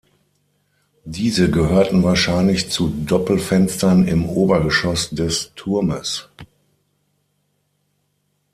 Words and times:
Diese 1.05 1.51
gehörten 1.51 2.01
wahrscheinlich 2.01 2.71
zu 2.71 2.89
Doppelfenstern 2.89 4.07
im 4.07 4.27
Obergeschoss 4.27 5.11
des 5.11 5.51
Turmes. 5.55 6.27